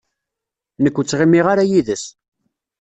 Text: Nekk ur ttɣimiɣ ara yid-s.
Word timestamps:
Nekk 0.83 0.95
ur 0.99 1.05
ttɣimiɣ 1.05 1.45
ara 1.51 1.69
yid-s. 1.69 2.05